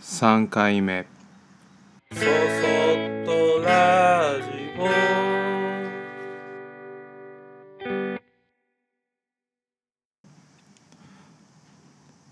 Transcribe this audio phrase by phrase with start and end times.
[0.00, 1.06] 3回目。
[2.10, 2.26] そそっ
[3.26, 4.88] とラジオ。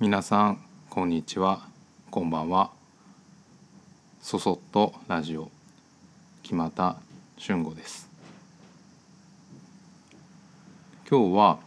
[0.00, 1.68] 皆さんこんにちは。
[2.10, 2.70] こんばんは。
[4.22, 5.50] そそっとラジオ。
[6.42, 6.96] 木又
[7.36, 8.08] 俊吾です。
[11.06, 11.58] 今日は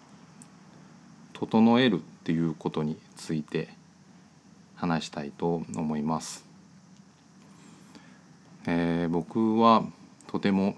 [1.34, 3.70] 整えるっていうことについて
[4.82, 6.44] 話したいと思います、
[8.66, 9.84] えー僕は
[10.26, 10.76] とても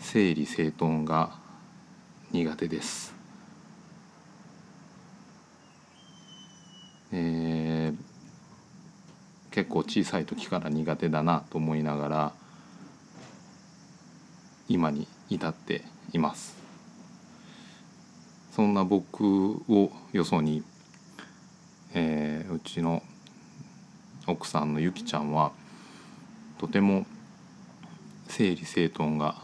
[0.00, 1.30] 整理整頓が
[2.32, 3.14] 苦手です。
[7.12, 8.06] えー
[9.52, 12.32] 結構小さい時から苦手だなと思いながら
[14.68, 16.56] 今に至っています。
[18.50, 20.62] そんな僕をよそに、
[21.98, 23.02] えーうちの
[24.26, 25.52] 奥さんのゆきちゃんは
[26.58, 27.06] とても
[28.28, 29.36] 整理整頓が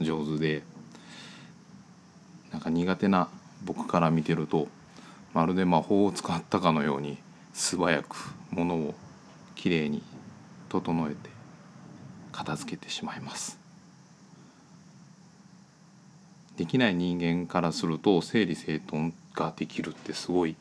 [0.00, 0.62] 上手で
[2.50, 3.28] なんか苦手な
[3.62, 4.68] 僕から見てると
[5.34, 7.18] まるで魔法を使ったかのように
[7.52, 8.16] 素早く
[8.52, 8.94] 物を
[9.54, 10.02] きれいに
[10.70, 11.30] 整えて
[12.32, 13.58] 片付けてしまいます。
[16.56, 20.56] できない人間からすると整理整頓ができるってすごい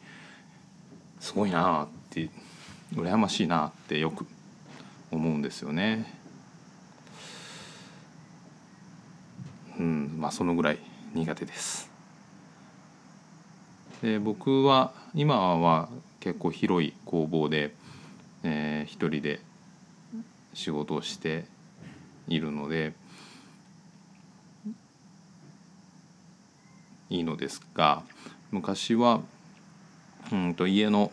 [1.19, 2.29] すごいなって
[2.93, 4.25] 羨ましいなってよく
[5.11, 6.13] 思うんですよね。
[9.79, 10.79] うんまあそのぐらい
[11.13, 11.89] 苦手です。
[14.01, 17.73] で僕は今は結構広い工房で、
[18.43, 19.39] えー一人で
[20.53, 21.45] 仕事をして
[22.27, 22.93] いるので
[27.09, 28.01] いいのですが
[28.51, 29.21] 昔は
[30.31, 31.11] うんと家の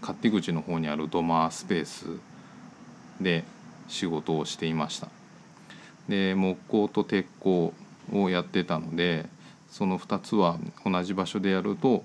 [0.00, 2.06] 勝手口の方にある土間スペース
[3.20, 3.44] で
[3.88, 5.08] 仕事をしていました。
[6.08, 7.72] で木工と鉄工
[8.12, 9.26] をやってたので
[9.70, 12.04] その2つは同じ場所でやると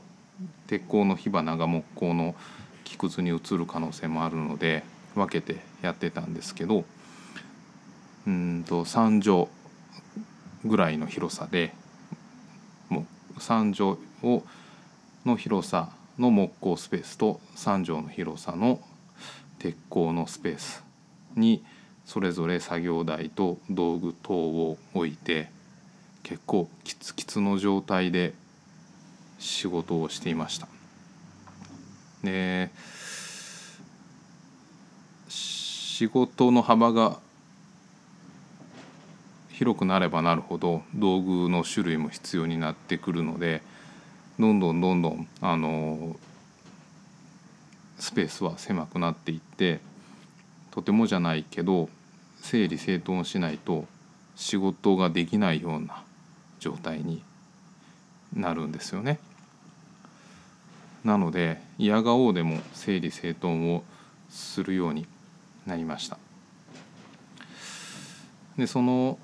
[0.67, 2.35] 鉄鋼の火花が木工の
[2.83, 4.83] 木くずに移る可能性もあるので
[5.15, 6.83] 分けてやってたんですけど
[8.27, 9.47] うんと3畳
[10.65, 11.73] ぐらいの広さで
[12.89, 14.43] もう3畳を
[15.25, 18.79] の広さの木工スペースと3畳の広さの
[19.59, 20.83] 鉄鋼のスペース
[21.35, 21.63] に
[22.05, 25.49] それぞれ作業台と道具等を置いて
[26.21, 28.33] 結構キツキツの状態で
[29.39, 30.67] 仕事をしていました。
[32.23, 32.69] で
[35.27, 37.19] 仕事の幅が
[39.51, 43.61] 広くなればなるほど道具の種類も必要になってくるので
[44.39, 46.15] どんどんどんどんあの
[47.99, 49.79] スペースは狭くなっていって
[50.71, 51.89] とてもじゃないけど
[52.41, 53.85] 整理整頓しないと
[54.35, 56.03] 仕事ができないような
[56.59, 57.23] 状態に
[58.35, 59.19] なるんですよね。
[61.03, 63.83] なので嫌顔でも整理整頓を
[64.29, 65.05] するように
[65.65, 66.17] なりました。
[68.57, 69.17] でその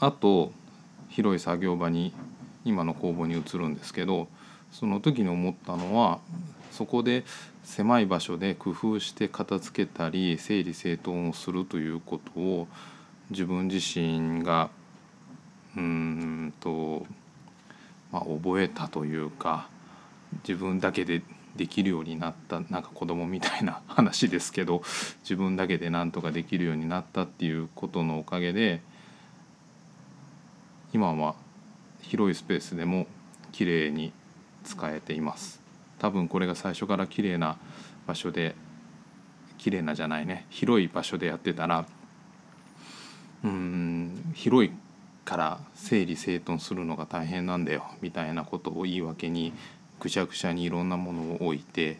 [0.00, 0.52] 後
[1.08, 2.12] 広い作業場に
[2.64, 4.28] 今の工房に移るんですけど
[4.70, 6.20] その時に思ったのは
[6.70, 7.24] そこで
[7.64, 12.68] 狭い場所で工夫して片付けたり整理整頓をするということを
[13.30, 14.70] 自分自身が
[15.76, 17.06] うんと、
[18.10, 19.68] まあ、覚えたというか
[20.46, 21.22] 自分だけで
[21.56, 24.82] できるようになったなんか子供みたいな話ですけど
[25.22, 28.80] 自分だけでなんとかできるようになったっていうことのおかげで
[30.94, 31.34] 今は
[32.02, 33.06] 広いスペースでも
[33.52, 34.12] 綺麗に
[34.64, 35.60] 使えています。
[35.98, 37.56] 多分これが最初から綺麗な
[38.06, 38.54] 場所で
[39.58, 40.46] 綺麗なじゃないね。
[40.50, 41.86] 広い場所でやってたら
[43.44, 44.72] うん広い
[45.24, 47.84] から整理整頓するのが大変なんだよ。
[48.00, 49.52] みたいなことを言い訳に
[50.00, 51.98] ぐちゃぐちゃにいろんなものを置いて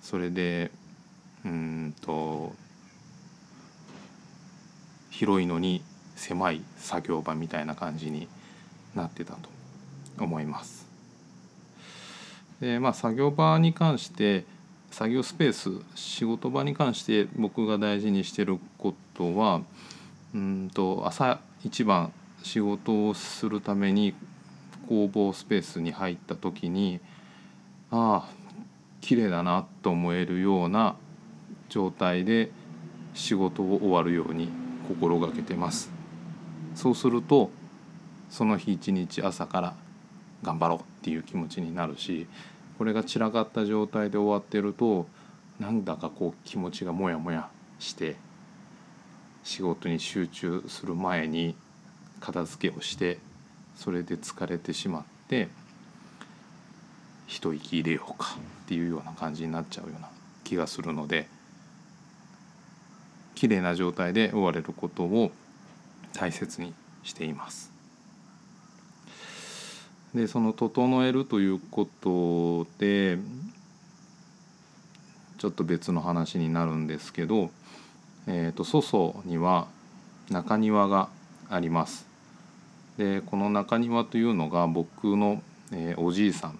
[0.00, 0.70] それで
[1.44, 2.54] うんと
[5.10, 5.82] 広いのに
[6.14, 8.28] 狭い作業場みたいな感じに
[8.98, 9.48] なってたと
[10.18, 10.86] 思います。
[12.60, 14.44] でまあ作業場に関して
[14.90, 19.62] 作業スペース仕事場に関して僕が大事にしてることは
[20.34, 22.12] うんと朝一番
[22.42, 24.14] 仕事をするために
[24.88, 27.00] 工房スペースに入った時に
[27.90, 28.28] ああ
[29.00, 30.96] 綺麗だなと思えるような
[31.68, 32.50] 状態で
[33.14, 34.48] 仕事を終わるように
[34.88, 35.90] 心がけてます。
[36.74, 37.50] そうすると
[38.30, 39.74] その日一日朝から
[40.42, 42.26] 頑張ろうっていう気持ちになるし
[42.76, 45.06] これが散らかった状態で終わってると
[45.58, 47.48] なんだかこう気持ちがモヤモヤ
[47.78, 48.16] して
[49.42, 51.56] 仕事に集中する前に
[52.20, 53.18] 片付けをして
[53.76, 55.48] それで疲れてしまって
[57.26, 60.08] 一息入れようかっていうような感じになっちゃうような
[60.44, 61.28] 気がするので
[63.34, 65.30] 綺麗な状態で終われることを
[66.12, 67.77] 大切にしています。
[70.14, 73.18] でその整えるということで
[75.36, 77.50] ちょっと別の話になるんですけど、
[78.26, 79.68] えー、と祖祖には
[80.30, 81.08] 中庭が
[81.48, 82.06] あります。
[82.96, 86.58] でこの中庭というのが僕の、えーおじいさん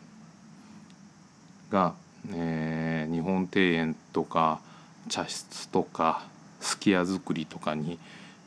[1.70, 1.94] が、
[2.30, 4.60] えー日本庭園とか
[5.08, 6.24] 茶室とか
[6.60, 7.98] すき家作りとかに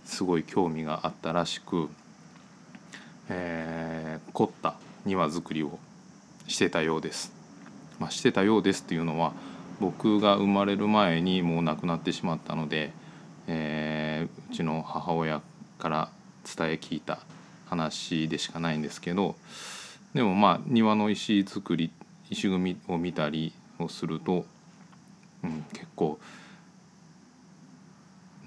[0.06, 1.90] すごい興味があったらしく、
[3.28, 4.76] えー凝った
[5.06, 5.80] 庭作りを
[6.48, 7.34] してたようです。
[8.00, 9.34] まあ、してたようですっていうのは
[9.80, 12.92] 僕が生まれる前にもう亡くなってしまったので、
[13.48, 14.02] えー
[14.52, 15.42] うちの母親
[15.80, 16.10] から
[16.44, 17.20] 伝え聞いた
[17.70, 19.36] 話でしかないんですけど
[20.14, 21.90] でもまあ庭の石造り
[22.30, 24.46] 石組みを見たりをすると、
[25.44, 26.20] うん、結構、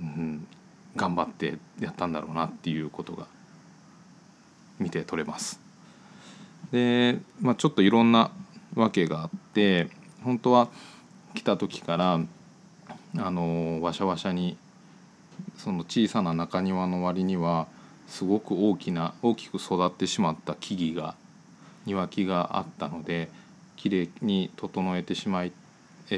[0.00, 0.46] うん、
[0.94, 3.26] 頑張ってやったんだろうなっていうことが
[4.78, 5.63] 見て取れます。
[6.74, 8.32] で、まあ、ちょっといろんな
[8.74, 9.88] わけがあって
[10.24, 10.68] 本当は
[11.34, 12.20] 来た時から
[13.16, 14.56] あのわしゃわしゃに
[15.56, 17.68] その小さな中庭の割には
[18.08, 21.14] すごく大きな大きく育ってしまった木々が
[21.86, 23.28] 庭木があったので
[23.76, 25.52] 綺麗に整えてしまえ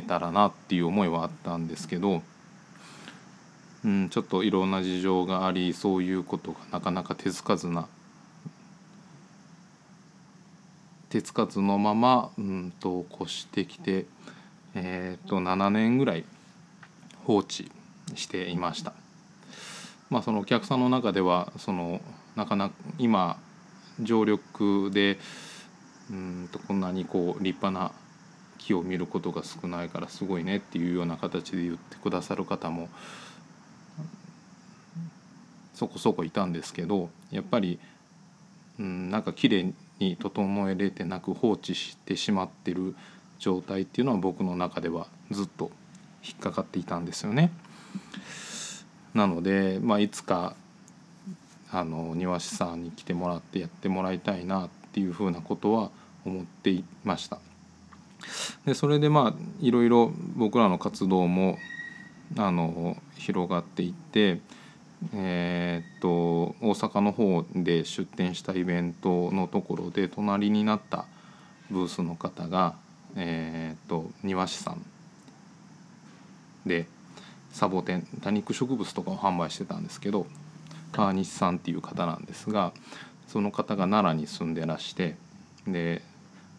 [0.00, 2.23] たらなっていう思いはあったんですけど、
[3.85, 7.88] うん、ちょっといろんな事情がありそういうことがなかなか手つかずな
[11.16, 14.04] 手つかずのまま、うん、と越してきて、
[14.74, 16.24] えー、と7年ぐらい
[17.24, 17.70] 放置
[18.14, 18.92] していました。
[20.10, 22.02] まあ、そのお客さんの中ではその
[22.36, 23.38] なかなか今
[24.00, 25.18] 常緑で
[26.10, 27.92] うんとこんなにこう立派な
[28.58, 32.88] 木を見ることが少ないからすごいねっていうような形で言ってくださる方も
[35.74, 37.80] そこそこいたんですけどやっぱり
[38.78, 42.94] うんなんか綺麗に整えれてなく放置してしまってる
[43.38, 45.70] 状態っていうのは僕の中ではずっと
[46.25, 47.50] 引っかかっていたんですよね。
[49.14, 50.54] なので、まあ、いつか
[51.70, 55.90] あの庭師さんに来てもらってやってもらいたいなっていうふうなことは
[56.25, 57.38] 思っていました。
[58.64, 61.58] でそれでまあいろいろ僕らの活動も
[62.37, 64.40] あの広がっていって、
[65.14, 66.08] えーっと
[66.61, 71.06] 大阪の方で出展したイベントのところで隣になった
[71.70, 72.75] ブースの方が、
[73.17, 74.85] えーっと庭師さん
[76.67, 76.87] で
[77.53, 80.26] サボテン多肉植物とかを販売してたんですけど
[80.93, 82.73] 川西さんっていう方なんですが
[83.29, 85.17] その方が奈良に住んでらして
[85.67, 86.03] で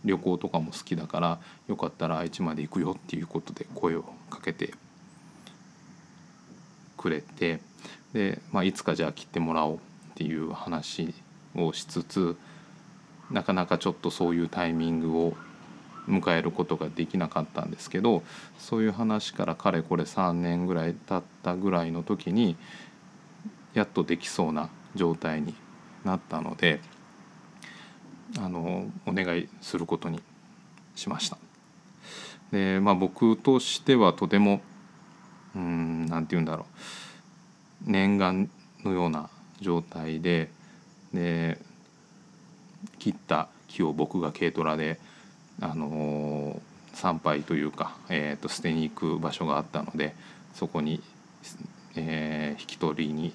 [0.05, 4.73] 旅行とかも好きだからよかったら愛知まで行くよっていうことで声をかけて
[6.97, 7.59] くれて
[8.13, 9.79] で、まあ、いつかじゃあ切ってもらおうっ
[10.15, 11.13] ていう話
[11.55, 12.35] をしつつ
[13.31, 15.35] なかなかちょっとそういうタイミングを
[16.07, 18.23] 迎えることができなかったんですけど
[18.57, 22.55] そういう話からかれこれ3年ぐらい経ったぐらいの時に
[23.73, 25.53] やっとできそうな状態に
[26.05, 26.79] なったので
[28.39, 30.21] あのお願いすることに
[30.95, 31.37] しました。
[32.51, 34.61] でまあ僕としてはとても
[35.55, 36.65] うんなんて言うんだろう
[37.85, 38.49] 念願
[38.83, 39.29] のような
[39.61, 40.49] 状態で
[41.13, 41.57] で
[42.99, 44.99] 切った木を僕が軽トラで
[45.61, 46.61] あの
[46.93, 50.15] 参拝というか、えー、と捨てに行く場所があったので
[50.53, 51.01] そこに、
[51.95, 53.25] えー引き取りに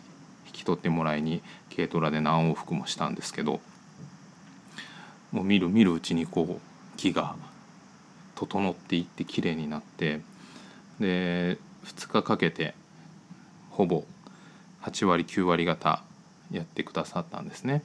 [0.47, 1.43] 引き取ってもらいに
[1.75, 3.61] 軽トラで何往復もしたんですけど
[5.31, 7.35] もう見る見るうちにこう木が
[8.35, 10.21] 整っていって綺麗になって
[11.01, 12.75] で2日かけて
[13.71, 14.05] ほぼ
[14.83, 16.03] 8割9割方
[16.51, 17.83] やってくださったんですね。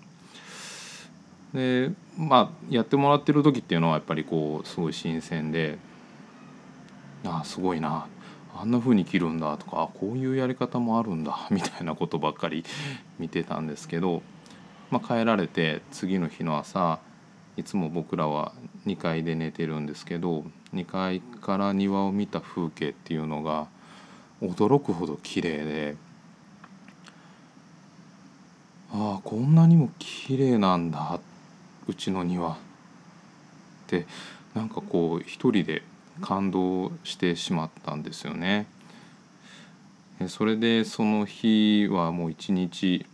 [1.53, 5.77] でまあやってもらってる時っていうのはやっぱりこうすごい新鮮で
[7.25, 8.07] ああすごいな
[8.55, 12.63] あんな風に切るんだとかあこういうやり方もあるんだ みたいなことばっかり
[13.19, 14.23] 見てたんですけど、
[14.91, 16.99] まあ、帰られて次の日の朝
[17.55, 18.53] いつも僕らは
[18.85, 23.67] 2階で寝てるんですけど2階から庭を見た風景っていうのが
[24.41, 25.95] 驚くほど綺麗で
[28.93, 31.19] ああこんなにも綺麗なんだ
[31.87, 32.55] うちの庭っ
[33.87, 34.05] て
[34.53, 35.83] なんかこう一人で
[36.21, 38.65] 感動してしまったんですよね。
[40.29, 43.05] それでその日はもう一日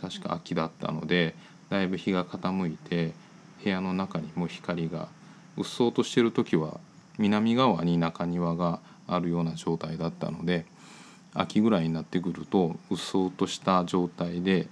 [0.00, 1.34] 確か秋だったので
[1.68, 3.12] だいぶ日が傾いて
[3.62, 5.08] 部屋の中にも光が
[5.58, 6.80] うっそうとしてる時は
[7.18, 10.64] 南側に中庭があるような状態だったので
[11.34, 14.68] 秋ぐらいになってくるとうっそうとした状態で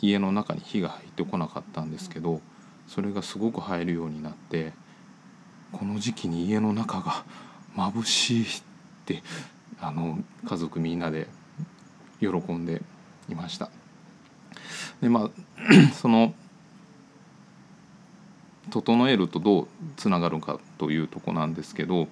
[0.00, 2.40] 家の中に火が入ってこなかったんですけど
[2.88, 4.72] それがすごく入るようになって
[5.72, 7.24] この時期に家の中が
[7.76, 8.46] 眩しいっ
[9.06, 9.22] て
[9.80, 11.26] あの家族みんなで
[12.20, 12.82] 喜んで
[13.28, 13.70] いました。
[15.00, 15.30] でまあ
[15.94, 16.34] その
[18.70, 22.08] 整えるとどうつながるかというとこなんですけど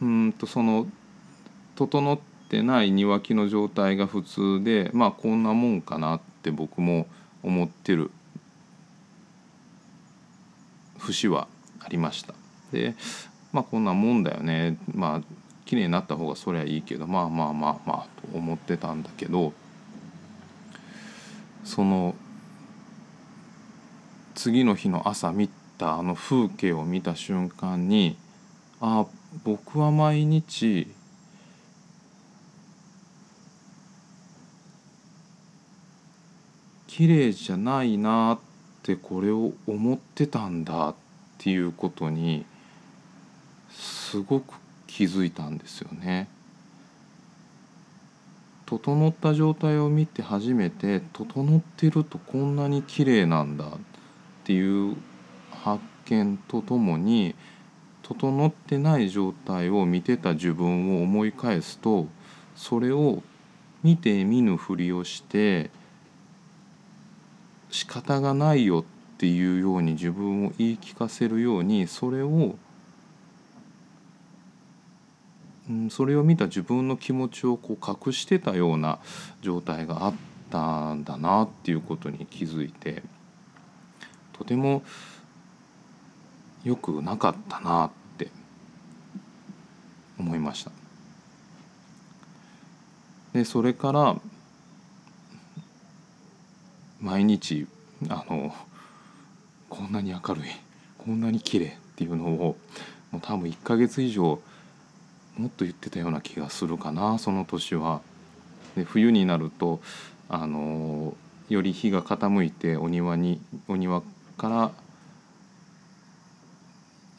[0.00, 0.86] うんとその
[1.74, 7.06] 整っててない庭木の状態が普通でまあこんなもんかなって僕も
[7.42, 8.10] 思ってる
[10.98, 11.46] 節は
[11.80, 12.34] ありました。
[12.72, 12.94] で
[13.52, 15.22] まあこんなもんだよねまあ
[15.64, 19.52] 綺麗になった方がそりゃいいけどまあまあまあまあと思ってたんだけど
[21.64, 22.14] その
[24.34, 28.16] 次の日の朝見たあの風景を見た瞬間に
[28.80, 29.06] ああ
[29.44, 30.88] 僕は毎日
[36.98, 38.38] 綺麗じゃないなっ
[38.82, 40.94] てこれを思ってたんだっ
[41.38, 42.44] ていうことに
[43.70, 44.54] すごく
[44.88, 46.28] 気づいたんですよね。
[48.66, 53.68] 整った状態を見て初めて整ってるとこんなに綺麗なんだっ
[54.42, 54.96] ていう
[55.52, 57.36] 発見とともに
[58.02, 62.08] 整ってない状態を見てた自分を思い返すと
[62.56, 63.22] それを
[63.84, 65.70] 見て見ぬふりをして
[67.70, 68.84] 仕方がないよっ
[69.18, 72.56] ていうように自分を言い聞かせるようにそれを
[75.90, 79.00] それを見た自分の気持ちをこう隠してたような
[79.42, 80.14] 状態があっ
[80.50, 83.02] たんだなっていうことに気づいて。
[84.38, 84.82] とても
[86.62, 88.28] 良くなかったなって
[90.16, 90.70] 思いました。
[93.32, 94.16] でそれから
[97.00, 97.66] 毎日
[98.08, 98.54] あの
[99.68, 100.44] こんなに明るい
[100.98, 102.56] こんなに綺麗っていうのを
[103.10, 104.40] もう多分1ヶ月以上
[105.36, 108.00] もっと言ってたような気がするかなその年は。
[108.76, 109.80] で冬になると
[110.28, 111.14] あの
[111.48, 114.02] より日が傾いてお庭にお庭
[114.36, 114.70] から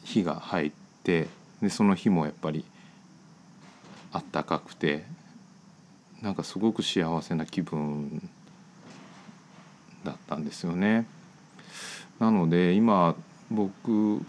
[0.03, 0.71] 火が入っ
[1.03, 1.27] て
[1.62, 2.63] でその日もやっぱり
[4.12, 5.03] あったかくて
[6.21, 8.29] なんかすごく幸せな気分
[10.03, 11.06] だったんですよね。
[12.20, 13.15] なので今
[13.51, 14.22] 僕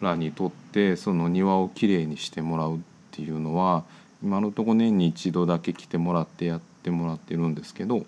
[0.00, 2.80] らにとってその庭をきれいにしてもらうっ
[3.10, 3.84] ていうのは
[4.22, 8.06] 今のとこ年に一度だけ来てもらってやってもらってるんですけど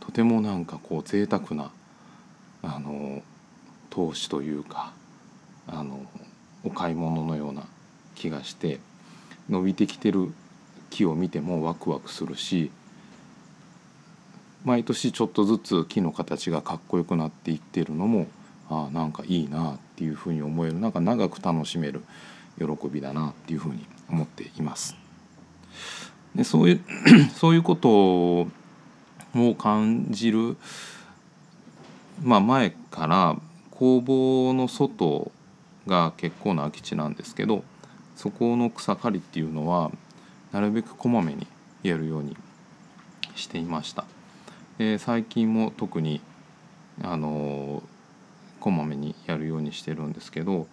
[0.00, 1.70] とてもなんかこう贅沢な
[2.62, 3.22] あの
[3.90, 4.92] 投資というか
[5.66, 6.00] あの
[6.62, 7.64] お買い物のような
[8.14, 8.80] 気がして
[9.48, 10.32] 伸びてきてる
[10.90, 12.70] 木を見てもワクワクするし
[14.64, 18.26] 毎年ちょっとずつ木の形がかっこよくなっていってるのも
[18.70, 22.02] あなんかいいなっていうふうに思えるなんか長く楽しめる
[22.58, 24.96] 喜びだなっていうふうに思っています。
[26.34, 26.80] でそういう
[27.36, 28.48] そういうことを
[29.58, 30.56] 感じる
[32.22, 33.36] まあ、前から
[33.70, 35.32] 工房の外
[35.86, 37.64] が結構な空き地なんですけど
[38.16, 39.90] そこの草刈りっていうのは
[40.52, 41.46] なるべくこまめに
[41.82, 42.36] やるように
[43.34, 44.04] していました。
[44.78, 46.20] で最近も特に
[47.02, 47.82] あの
[48.60, 50.66] こまめにやるようにしてるんですけど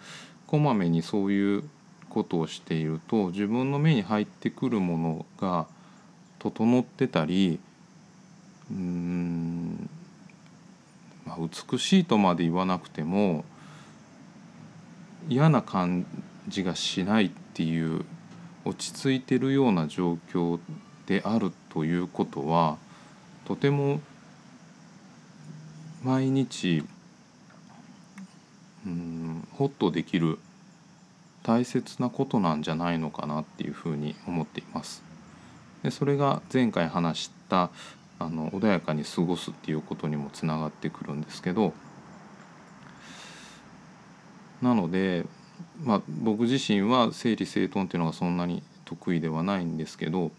[0.48, 1.64] こまめにそういう
[2.10, 5.68] ことをしていると自分の目に入ってくるものが
[6.40, 7.60] 整ってたり
[8.72, 9.90] うん
[11.26, 11.38] まあ、
[11.72, 13.44] 美しいとまで言わなくても
[15.30, 16.06] 嫌な感
[16.48, 18.06] じがしないっていう
[18.66, 20.60] 落ち着いてるような状況
[21.06, 22.78] であるということは
[23.46, 24.02] とても
[26.04, 26.84] 毎日
[28.86, 30.40] うんホッとできる
[31.44, 35.04] 大切なことなんじゃないのかなっていうふうに思っています。
[35.84, 37.70] でそれが前回話した
[38.20, 41.74] あの穏やかに過ごすっていうことにもつながってくるんですけど
[44.62, 45.26] なので、
[45.84, 50.32] まあ、僕自身は整理整頓っていうのがそんなに得意ではないんですけど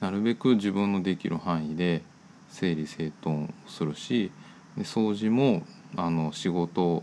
[0.00, 2.02] なるべく自分のできる範囲で
[2.48, 4.32] 整理整頓するし
[4.76, 5.62] で掃除も
[5.96, 7.02] あの仕事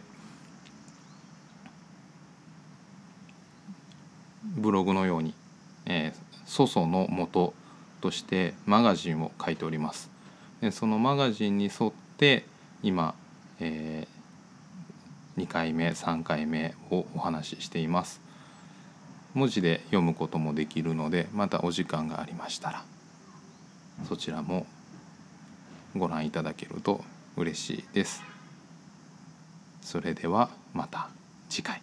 [4.55, 5.33] ブログのように
[5.85, 7.53] 「えー、粗々の元」
[8.01, 10.09] としてマガジンを書いております。
[10.61, 12.45] でそのマガジンに沿って
[12.81, 13.13] 今、
[13.59, 14.07] え
[15.37, 18.21] 2回目3回目をお話ししています。
[19.33, 22.85] 文字で読むこともできるのでまたお時間がありましたら
[24.07, 24.65] そちらも
[25.93, 27.03] ご覧いただけると
[27.35, 28.23] 嬉しいです。
[29.81, 31.09] それではまた
[31.49, 31.81] 次回。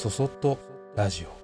[0.00, 0.56] そそっと
[0.96, 1.39] ラジオ。